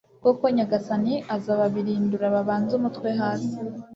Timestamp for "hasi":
3.21-3.55